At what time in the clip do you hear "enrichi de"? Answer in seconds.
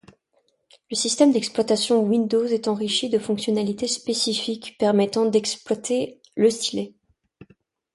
2.67-3.19